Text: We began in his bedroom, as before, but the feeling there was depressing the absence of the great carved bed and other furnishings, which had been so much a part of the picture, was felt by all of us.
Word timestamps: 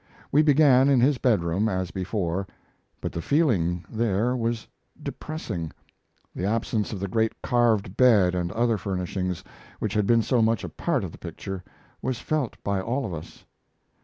We 0.31 0.41
began 0.41 0.89
in 0.89 0.99
his 0.99 1.19
bedroom, 1.19 1.69
as 1.69 1.91
before, 1.91 2.47
but 3.01 3.11
the 3.11 3.21
feeling 3.21 3.85
there 3.87 4.35
was 4.35 4.67
depressing 5.03 5.71
the 6.33 6.43
absence 6.43 6.91
of 6.91 6.99
the 6.99 7.07
great 7.07 7.39
carved 7.43 7.95
bed 7.95 8.33
and 8.33 8.51
other 8.53 8.79
furnishings, 8.79 9.43
which 9.77 9.93
had 9.93 10.07
been 10.07 10.23
so 10.23 10.41
much 10.41 10.63
a 10.63 10.69
part 10.69 11.03
of 11.03 11.11
the 11.11 11.19
picture, 11.19 11.63
was 12.01 12.17
felt 12.17 12.57
by 12.63 12.81
all 12.81 13.05
of 13.05 13.13
us. 13.13 13.45